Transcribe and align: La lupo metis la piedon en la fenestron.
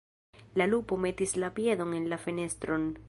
La 0.61 0.65
lupo 0.71 0.97
metis 1.03 1.35
la 1.43 1.51
piedon 1.59 1.93
en 1.99 2.09
la 2.15 2.21
fenestron. 2.27 2.91